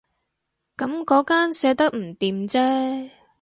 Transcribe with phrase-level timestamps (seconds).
[0.77, 3.11] 噉嗰間寫得唔掂啫